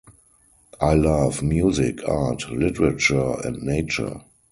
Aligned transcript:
I 0.79 0.95
love 0.95 1.43
music, 1.43 1.99
art, 2.09 2.49
literature, 2.51 3.39
and 3.45 3.61
nature. 3.61 4.21